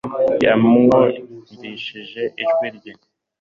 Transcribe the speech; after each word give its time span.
yamwumvishije 0.43 2.23
ijwi 2.43 2.67
rye 2.75 2.91